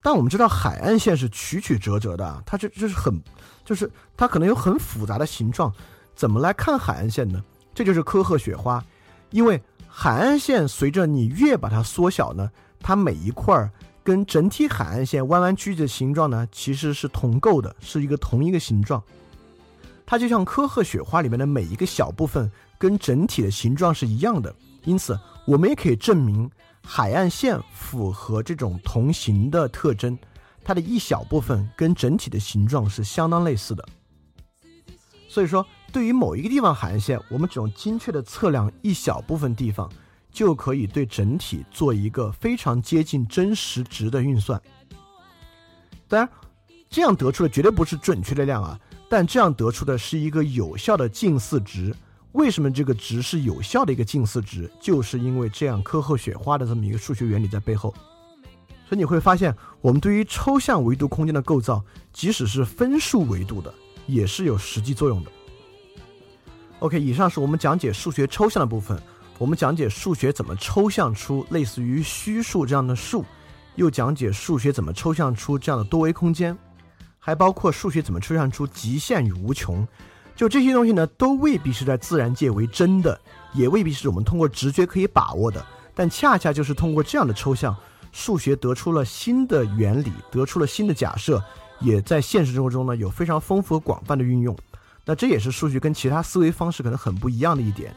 [0.02, 3.22] 但我们知道，海岸线是曲曲折折的，它这就是很，
[3.64, 5.72] 就是它可能有很复杂的形状。
[6.14, 7.42] 怎么来看海岸线呢？
[7.74, 8.84] 这就是科赫雪花，
[9.30, 13.70] 因为海岸线随着你越把它缩小呢，它每一块儿。
[14.04, 19.02] 跟整体海岸线弯弯曲曲的形状呢，其实是同构的，是一个同一个形状。
[20.04, 26.50] 它就像科赫雪花里面的每一个小部分跟整体的形状是一样的，因此我们也可以证明
[26.82, 30.18] 海岸线符合这种同形的特征，
[30.64, 33.84] 它的一小部分跟整体的形状是相当类似的。
[35.28, 39.90] 所以说，对于某一个地方海岸线，我们只用精确的测量一小部分地方。
[40.34, 44.60] 就可以对整体做一个非常接近真实值的运算。
[46.08, 46.28] 当然，
[46.90, 48.76] 这样得出的绝对不是准确的量啊，
[49.08, 51.94] 但这样得出的是一个有效的近似值。
[52.34, 54.68] 为什么这个值是有效的一个近似值？
[54.80, 57.94] 就是因为这样科赫雪花的这么一个数学原理在背后。
[58.88, 63.72] 所以你会发现，我们对于抽象维度空间的构造，即使是分数维度的，
[64.08, 65.30] 也是有实际作用的。
[66.80, 69.00] OK，以上是我们讲解数学抽象的部分。
[69.38, 73.24] 我们讲解数学怎么抽象出类似于虚数这样的数，
[73.76, 76.56] 又讲解数学怎么抽象出这样的多维空间，
[77.20, 79.86] 还包括数学怎么抽象出极限与无穷。
[80.36, 83.20] 就这些东西呢，都未必是在自然界为真的，
[83.52, 85.64] 也未必是我们通过直觉可以把握的。
[85.94, 87.74] 但恰恰就是通过这样的抽象，
[88.10, 91.42] 数学得出了新的原理，得出了新的假设，
[91.80, 94.56] 也在现实生活中呢有非常丰富和广泛的运用。
[95.04, 97.94] 那这也是数学跟其他思维方式可能很不一样的一点。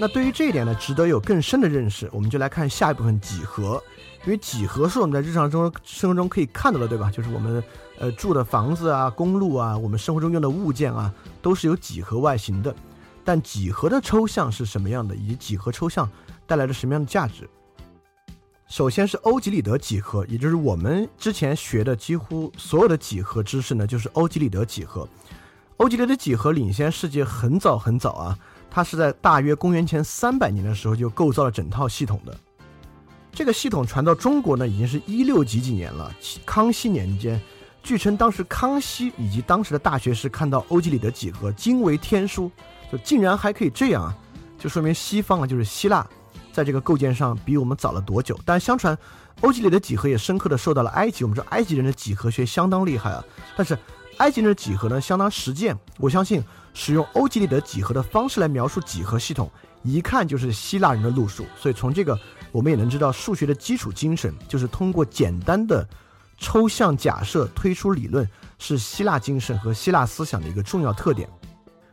[0.00, 2.08] 那对于这一点呢，值得有更深的认识。
[2.12, 3.82] 我们就来看下一部分几何，
[4.24, 7.10] 因为几何是我们在日常中生活中可以看到的，对吧？
[7.10, 7.62] 就是我们
[7.98, 12.72] 呃住的房子啊、公路啊，我们生活中用的物件啊，都是有几何外形的。
[13.24, 16.08] 但几何的抽象是什么样的，以及几何抽象
[16.46, 17.48] 带来了什么样的价值？
[18.68, 25.08] 首先是欧几里得几何，也就是我们之前学的几乎所有的几何知识呢，就是欧几里得几何。
[25.78, 28.38] 欧几里得几何领先世界很早很早啊。
[28.70, 32.36] 它是在大约公元前三百年的时候就构造了整套系统的。
[33.32, 36.12] 这个系统传到中国呢，已经是一六几几年了。
[36.44, 37.40] 康熙年间，
[37.82, 42.50] 据称当时康熙以及当时的大学士看到欧几里得几何，惊为天书，
[42.90, 44.16] 就竟然还可以这样啊！
[44.58, 46.04] 就说明西方啊，就是希腊，
[46.52, 48.36] 在这个构建上比我们早了多久？
[48.44, 48.96] 但相传，
[49.42, 51.22] 欧几里得几何也深刻的受到了埃及。
[51.22, 53.24] 我们说埃及人的几何学相当厉害啊，
[53.56, 53.78] 但是
[54.16, 55.78] 埃及人的几何呢，相当实践。
[55.98, 56.42] 我相信。
[56.78, 59.50] 使用欧几里得几何的方式来描述几何系统，
[59.82, 61.44] 一看就是希腊人的路数。
[61.60, 62.16] 所以从这个，
[62.52, 65.86] 我们也能知道数学的基础精神就是通过简单的
[66.38, 68.24] 抽象假设推出理论，
[68.60, 71.28] 是希腊精神和希腊思想的一个重要特点。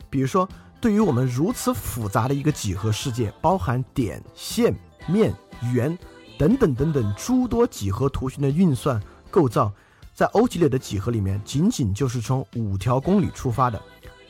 [0.07, 0.47] 比如说，
[0.79, 4.71] 对于我们如此复杂的一个几何世界，包含点、线、
[5.07, 5.33] 面、
[5.73, 5.97] 圆
[6.37, 9.73] 等等等等诸多几何图形的运算构造，
[10.13, 13.81] 在欧几里得几何里面，仅仅就是从五条公理出发的。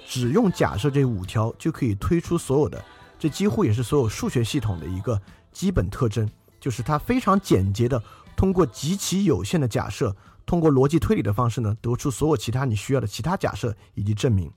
[0.07, 2.83] 只用假设这五条就可以推出所有的，
[3.17, 5.19] 这几乎也是所有数学系统的一个
[5.51, 8.01] 基本特征，就是它非常简洁的
[8.35, 10.15] 通过极其有限的假设，
[10.45, 14.51] 通过逻辑推理的方式呢，得出所有其他你需要的其他假设以及证明。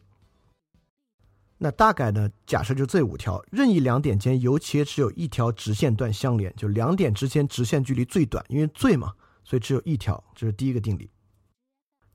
[1.60, 11.10] 那大概呢，假设就这五条，任意两点间尤其只有一条直线段相连，就两点之间直线距离最短，因为最嘛，所以只有一条，这是第一个定理。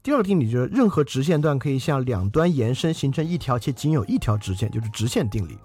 [0.03, 5.57] 第二个定理就是，任何直线段可以向两端延伸，形成一条且仅有一条直线，就是直线定理。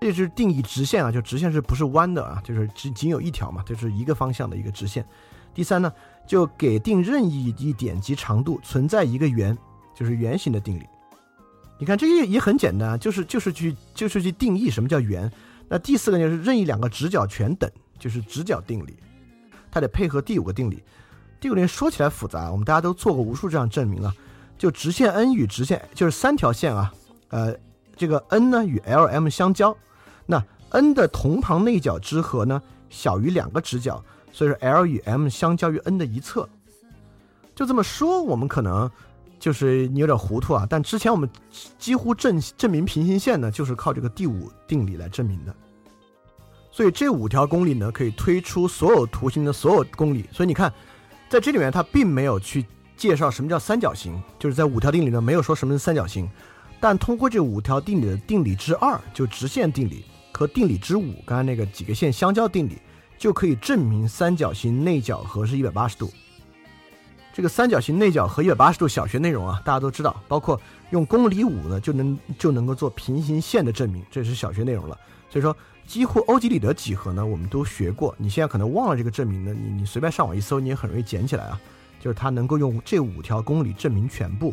[0.00, 2.40] 这就是定义直线啊，就直线是不是弯的啊？
[2.42, 5.04] 就是只仅有一条嘛，就是一个方向的一个直线。
[5.52, 5.92] 第三呢，
[6.26, 9.56] 就给定任意一点及长度存在一个圆，
[9.94, 10.86] 就是圆形的定理。
[11.78, 15.30] 你看这也也很简单，就是就是去就是去定义什么叫圆。
[15.68, 18.96] 那第四个就是任意两个直角全等，就是直角定理。
[19.70, 20.82] 它得配合第五个定理。
[21.40, 24.12] 第五个定理说起来复杂，我们大家都做过无数这样证明了。
[24.56, 26.92] 就直线 n 与直线就是三条线啊，
[27.28, 27.56] 呃，
[27.96, 29.76] 这个 n 呢与 L M 相交。
[30.26, 36.48] 那 n 的同旁内角之和呢小于两个直角，所以说 L 与 M 相交于 n 的一侧。
[37.54, 38.90] 就这么说，我们可能
[39.38, 40.66] 就是你有点糊涂啊。
[40.68, 41.30] 但之前我们
[41.78, 45.54] 几乎证证明平行线呢，就是靠这个第五定理来证明的。
[46.72, 50.28] 所以这五条公理呢，可以推出所有图形的所有公理。
[50.32, 50.72] 所以你看，
[51.28, 52.64] 在这里面它并没有去
[52.96, 56.28] 介绍什么叫三角形，就是在五条定理呢没有说什么是三角形。
[56.80, 60.04] 但通过这五条定理的定理之二，就直线定理。
[60.32, 62.78] 和定理之五，刚才那个几个线相交定理，
[63.18, 66.08] 就可以证明三角形内角和是一百八十度。
[67.38, 74.98] 这个三角形内角和一百八十度小学内容啊，大家都知道，包括用公理五呢，就能就能够做平行线的证明，这是小学内容了。
[75.30, 78.12] 所以说，几乎欧几里得几何呢，我们都学过。
[78.18, 81.60] 你现在可能忘了这个证明呢，你你随便上网一搜，你也很容易捡起来啊。
[82.00, 84.52] 就是它能够用这五条公理证明全部。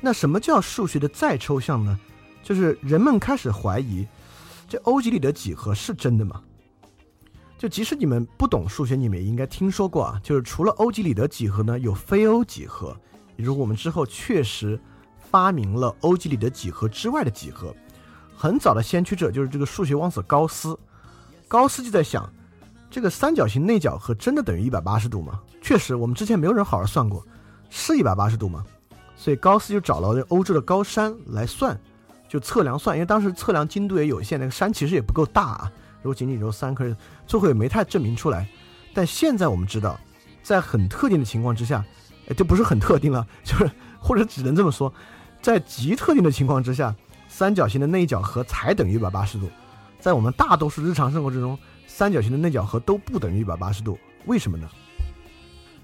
[0.00, 1.96] 那什么叫数学的再抽象呢？
[2.42, 4.04] 就是人们开始怀疑。
[4.68, 6.42] 这欧几里得几何是真的吗？
[7.62, 10.20] 就即使你们不懂数学，你们也应该听说过啊。
[10.20, 12.92] 就是除了欧几里得几何呢，有非欧几何。
[13.36, 14.76] 如果我们之后确实
[15.30, 17.72] 发明了欧几里得几何之外的几何，
[18.34, 20.76] 很早的先驱者就是这个数学王子高斯。
[21.46, 22.28] 高斯就在想，
[22.90, 25.40] 这个三角形内角和真的等于一百八十度吗？
[25.60, 27.24] 确实，我们之前没有人好好算过，
[27.70, 28.66] 是一百八十度吗？
[29.14, 31.80] 所以高斯就找了欧洲的高山来算。
[32.28, 35.72] 就测量算，因为当时测量精度也有限，那个山其实也不够大啊。
[36.02, 36.94] 如果仅仅只有三颗，
[37.26, 38.46] 最后也没太证明出来。
[38.92, 39.98] 但现在我们知道，
[40.42, 41.84] 在很特定的情况之下，
[42.36, 44.92] 就不是很特定了， 就是或者只能这么说，
[45.40, 46.94] 在极特定的情况之下，
[47.28, 49.48] 三角形的内角和才等于一百八十度。
[49.98, 53.98] 在我们大多数日常生活之中，三角形的内角和都不等于一百八十度。
[54.26, 54.68] 为什么呢？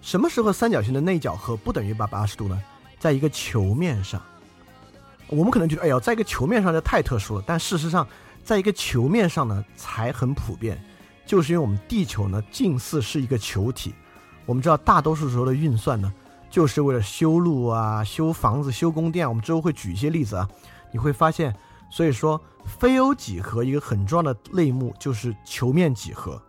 [0.01, 2.61] 什么时候三角形的内角和不等于一百八十度呢？
[2.99, 4.21] 在一个球面上。
[5.29, 7.45] 我们可能觉得，哎呀，在一个球面上这太特殊了。
[7.47, 8.07] 但事实上，
[8.49, 10.83] 在一个球面上呢，才很普遍，
[11.27, 13.95] 就是因为我们地球呢，近似是一个球体。
[14.47, 16.11] 我们知道，大多数时候的运算呢，
[16.49, 19.29] 就是为了修路啊、修房子、修宫殿。
[19.29, 20.49] 我们之后会举一些例子啊，
[20.91, 21.55] 你会发现，
[21.91, 26.41] 所以说，非欧几何一个很重要的类目就是球面几何。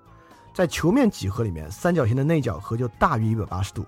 [0.53, 3.85] 在球面几何里面，三角形的内角和就大于一百八十度。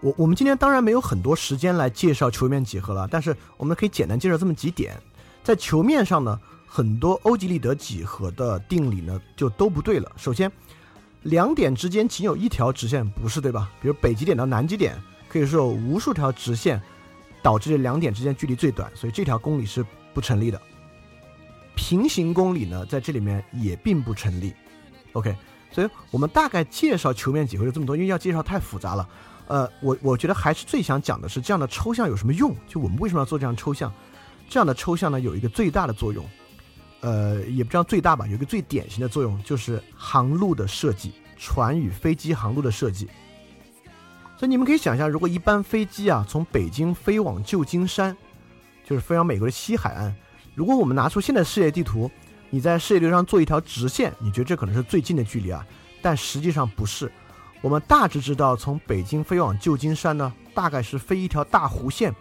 [0.00, 4.94] 我我们今天当然没有很多时间来介绍球面几何了，但是我们可以简单介绍这么几点。
[5.42, 10.12] 在球面上呢，很多欧几里得几何的定理呢就都不对了。
[10.16, 10.50] 首先，
[11.22, 13.70] 两点之间仅有一条直线不是对吧？
[13.80, 16.80] 比如北极点到南极点，可以说有无数条直线
[17.42, 20.60] 导致这两点之间距离最短，所以这条公理是不成立的。
[21.74, 24.52] 平行公理呢，在这里面也并不成立。
[25.12, 25.34] OK，
[25.70, 29.08] 所以我们大概介绍球面几何就这么多，因为要介绍太复杂了。
[29.46, 32.54] 呃，我我觉得还是最想讲的是这样的抽象有什么用？
[32.66, 33.92] 就我们为什么要做这样抽象？
[34.48, 36.24] 这样的抽象呢，有一个最大的作用，
[37.00, 43.08] 呃，也不知道最大吧，有一个最典型的作用就是航路的设计，船与飞机航路的设计。
[44.36, 48.16] 所以你们可以想象，如果一班飞机啊从北京飞往旧金山，
[48.84, 50.14] 就是飞往美国的西海岸，
[50.54, 52.10] 如果我们拿出现在世界地图，
[52.50, 55.64] 你在世界地图上做一条直线，你觉得这可能是最近的距离啊？
[56.02, 57.10] 但实际上不是。
[57.62, 62.14] 我们大致知道，从北京飞往旧金山呢，大概是飞一条大弧线。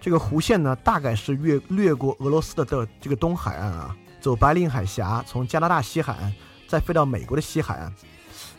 [0.00, 6.34] 这个弧线呢，大概是越掠过俄罗斯的的这个东海岸啊，走白令海峡，从加拿大西海岸
[6.66, 7.92] 再飞到美国的西海岸。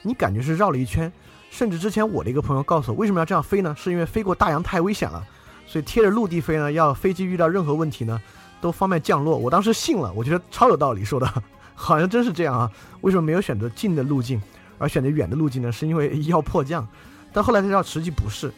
[0.04, 1.12] 你感觉是绕了一圈。
[1.50, 3.76] 甚至之前我的一个朋友告诉我，为什么要这样飞呢？
[3.76, 5.26] 是因为飞过大洋太危险了，
[5.66, 8.22] 所以贴着陆地飞呢，要飞机遇到任何问题呢，
[8.62, 9.36] 都方便降落。
[9.36, 11.28] 我当时信了，我觉得超有道理，说的
[11.74, 12.72] 好像真是这样啊。
[13.02, 14.40] 为什么没有选择近的路径？
[14.78, 16.88] 而选择远的路径呢，是因为要迫降，
[17.34, 18.54] 但后来才知道实际不是，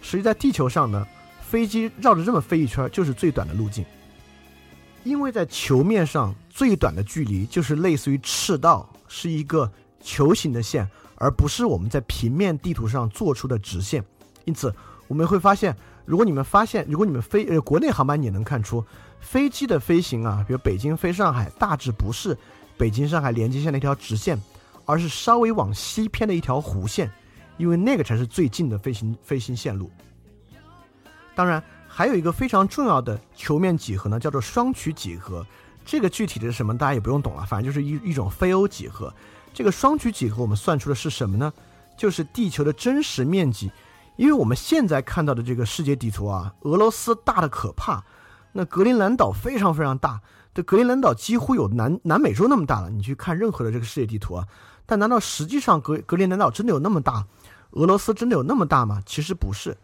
[0.00, 1.06] 实际在地球上呢，
[1.42, 3.84] 飞机绕着这么飞一圈就是最短的路径，
[5.04, 9.70] 因为在球面上最短的距离就是类似于赤道，是一个
[10.00, 14.04] 球形的线，而不是我们在平面地图上做出的直线。
[14.44, 14.74] 因此
[15.06, 18.84] 我们会发现，如果你们发现，如果你们飞呃国内航班，也能看出
[19.20, 22.36] 飞机的飞行啊，比如北京飞上海，大致不是
[22.76, 24.38] 北京上海连接线的一条直线。
[24.90, 27.12] 而是稍微往西偏的一条弧线，
[27.58, 29.90] 因为那个才是最近的飞行飞行线路。
[31.34, 31.62] 当然，
[31.98, 35.44] 还有一个非常重要的球面几何呢，叫做双曲几何。
[35.84, 39.12] 这个具体的是什么，大家也不用懂了，反正就是一一种非欧几何。
[39.52, 41.52] 这个双曲几何我们算出的是什么呢？
[41.96, 43.72] 就是地球的真实面积。
[44.14, 48.04] 因为我们现在看到的这个世界地图啊，俄罗斯大的可怕，
[48.52, 50.20] 那格陵兰岛非常非常大，
[50.54, 52.90] 这格陵兰岛几乎有南南美洲那么大了。
[52.90, 54.46] 你去看任何的这个世界地图啊，
[54.86, 57.26] 但难道实际上格格陵兰岛真的有那么大？
[57.72, 59.02] 俄罗斯真的有那么大吗？
[59.04, 59.76] 其实不是，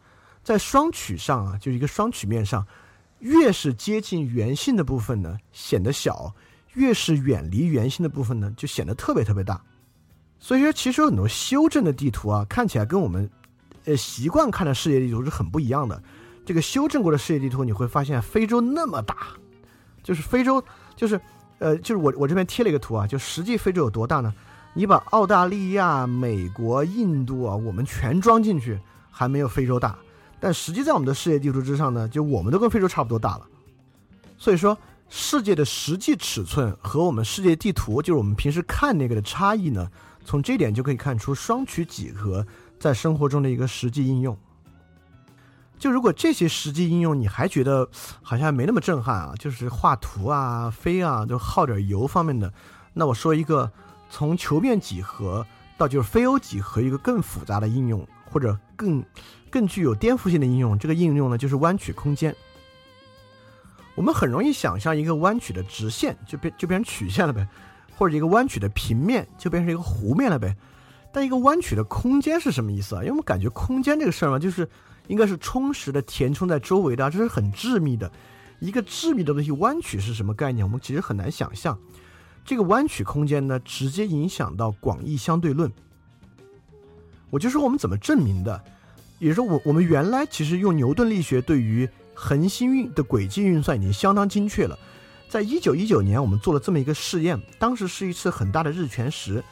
[0.45, 2.64] 在双曲上啊，就是一个双曲面上，
[3.18, 6.32] 越是接近圆心的部分呢，显得小；
[6.74, 9.61] 越是远离圆心的部分呢，就显得特别特别大。
[10.38, 13.28] 所以说，其实有很多修正的地图啊，看起来跟我们。
[13.86, 16.03] 呃，习惯看的世界地图是很不一样的。
[16.47, 19.28] 这个修正过的世界地图，你会发现非洲那么大，
[20.03, 20.64] 就是非洲，
[20.97, 21.20] 就是
[21.59, 24.32] 呃，就是我我这边贴了一个图啊，就实际非洲有多大呢？
[24.72, 28.80] 你把澳大利亚、美国、印度啊，我们全装进去，
[29.11, 29.99] 还没有非洲大。
[30.45, 33.47] 但实际在我们的世界地图之上呢，就我们都跟非洲差不多大了。
[34.36, 34.76] 所以说，
[35.09, 39.90] 世界的实际尺寸和我们世界地图，就是我们平时看那个的差异呢，
[40.22, 42.47] 从这点就可以看出双曲几何。
[42.78, 44.36] 在生活中的一个实际应用，
[45.78, 47.88] 就如果这些实际应用你还觉得
[48.20, 52.53] 好像没那么震撼啊，就是画图啊、飞啊，就耗点油方面的，
[52.92, 53.72] 那我说一个
[54.11, 55.47] 从球面几何
[55.78, 59.03] 到就是非欧几何一个更复杂的应用，或者更
[59.55, 60.76] 更具有颠覆性的应用。
[60.76, 62.34] 这个应用呢，就是弯曲空间。
[63.94, 67.46] 我们很容易想象一个弯曲的直线就变就变成曲线了呗，
[67.96, 70.57] 或者一个弯曲的平面就变成一个弧面了呗。
[71.12, 72.98] 但一个弯曲的空间是什么意思啊？
[72.98, 74.68] 因为我们感觉空间这个事儿嘛，就是
[75.07, 78.11] 应该是充实的填充在周围的，这是很致密的。
[78.59, 80.66] 一个致密的东西弯曲是什么概念？
[80.66, 81.78] 我们其实很难想象。
[82.44, 85.72] 这个弯曲空间呢，直接影响到广义相对论。
[87.30, 88.64] 我就说我们怎么证明的，
[89.19, 94.79] 也就是说，我我们原来其实用牛顿力学对于恒星运的轨迹运算已经相当精确了。
[95.29, 99.43] 在一九一九年，我们做了这么一个试验，当时是一次很大的日全食。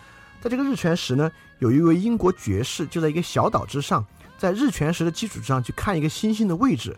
[0.40, 4.04] 在这个日全食呢，有一位英国爵士就在一个小岛之上，
[4.38, 6.96] 在日全食的基础之上去看一个星星的位置，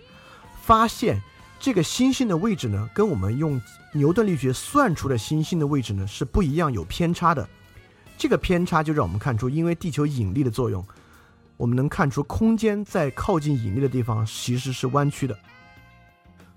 [0.62, 1.20] 发现
[1.60, 3.60] 这个星星的位置呢，跟我们用
[3.92, 7.46] 牛顿力学算出的星星的位置呢是不一样，有偏差的。
[8.16, 10.84] 这个偏差就让我们看出，因为地球引力的作用，
[11.56, 15.38] 我们能看出空间在靠近引力的地方其实是弯曲的。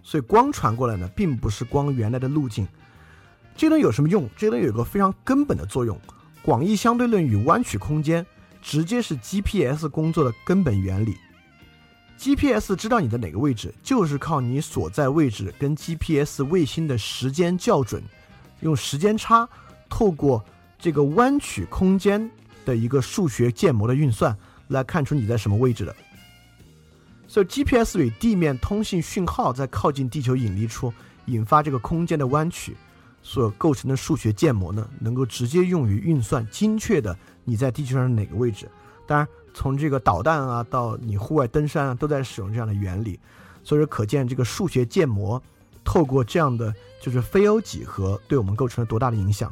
[0.01, 2.67] 所以光传过来呢，并不是光原来的路径。
[3.55, 4.29] 这东西有什么用？
[4.37, 5.99] 这东西有个非常根本的作用。
[6.41, 8.25] 广义相对论与弯曲空间，
[8.61, 11.17] 直接是 GPS 工作的根本原理。
[12.17, 18.01] GPS 知道你的哪个位置，就是靠你所在位置跟 GPS 卫星的时间校准，
[18.61, 19.47] 用时间差
[19.89, 20.43] 透过
[20.79, 22.31] 这个弯曲空间
[22.65, 24.35] 的一个数学建模的运算，
[24.68, 25.95] 来看出你在什么位置的。
[27.28, 30.93] 所以 GPS 与地面通信讯号在靠近地球引力处
[31.26, 32.76] 引发这个空间的弯曲。
[33.24, 38.70] 所构成的数学建模呢，能够直接用于运算精确的你在地球上哪个位置。
[39.05, 43.20] 当然，从这个导弹啊到你户外登山啊，都在使用这样的原理。
[43.65, 45.41] 所以说，可见这个数学建模
[45.84, 49.51] 透过这样的就是非欧几何，对我们构成了多大的影响。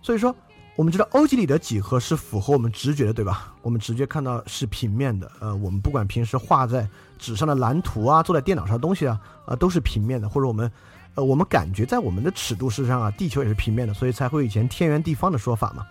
[0.00, 0.34] 所以说，
[0.78, 3.52] 我们知道欧几里得几何是符合我们直觉的，对吧？
[3.62, 5.28] 我们直接看到是平面的。
[5.40, 10.70] 呃，我们不管平时画在纸上的蓝图啊，坐在电脑上的东西啊，啊，都是平面的，或者我们。
[11.16, 15.84] 呃，我们感觉在我们的尺度事实上啊，地球也是平面的，所以才会以前天圆地方的说法嘛。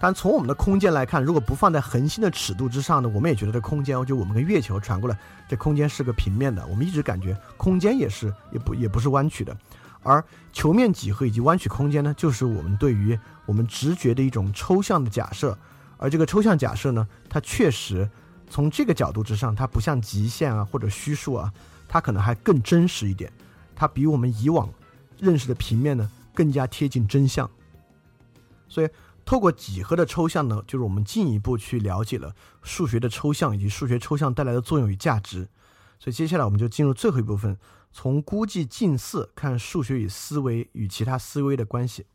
[0.00, 5.18] 但从我们的空间来看，如果不放在恒星的尺度之上呢，我们也觉得这空间，就我们跟月球传过来，
[5.48, 6.64] 这空间是个平面的。
[6.66, 9.56] 我们一直感觉空间也是也不也不是弯曲的。
[10.04, 15.58] 而球面几何以及弯曲空间呢，就是我们对于我们直觉的一种抽象的假设。
[15.96, 18.08] 而这个抽象假设呢，它确实
[18.48, 21.52] 从这个角度之上，它不像极限啊或者虚数啊，
[21.88, 23.30] 它可能还更真实一点。
[23.74, 24.68] 它比我们以往
[25.18, 27.50] 认识的平面呢更加贴近真相，
[28.68, 28.88] 所以
[29.28, 35.50] 透过几何的抽象呢，就是我们进一步去了解了数学的抽象以及数学抽象带来的作用与价值。
[36.00, 37.58] 所以接下来我们就进入最后一部分，
[37.92, 42.06] 从估计近似看数学与思维与其他思维的关系。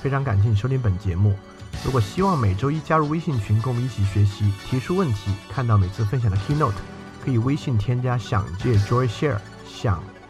[0.00, 1.34] 非常感谢你收听本节目。
[1.84, 6.72] 如果希望每周一加入微信群，跟我们一起学习，提出问题，看到每次分享的 keynote，
[7.24, 10.00] 可以微信添加“想借 Joy Share”，想